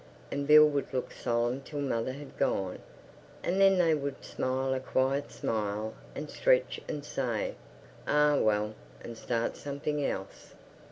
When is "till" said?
1.61-1.79